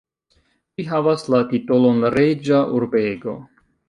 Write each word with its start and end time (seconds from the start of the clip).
Ĝi 0.79 0.85
havas 0.91 1.25
la 1.33 1.41
titolon 1.51 1.99
reĝa 2.15 2.63
urbego. 2.79 3.37